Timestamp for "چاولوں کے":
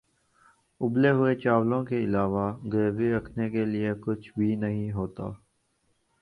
1.35-1.97